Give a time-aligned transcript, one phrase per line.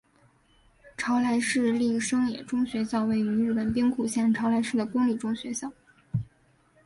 [0.97, 5.71] 朝来市立生野中学校位于日本兵库县朝来市的公立中学校。